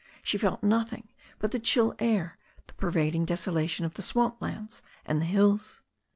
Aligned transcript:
She 0.23 0.39
felt 0.39 0.63
nothing 0.63 1.09
but 1.37 1.51
the 1.51 1.59
chill 1.59 1.93
air, 1.99 2.39
the 2.65 2.73
pervading 2.73 3.23
desolation 3.23 3.85
of 3.85 3.93
the 3.93 4.01
swamp 4.01 4.41
lands 4.41 4.81
and 5.05 5.21
the 5.21 5.25
hills. 5.25 5.81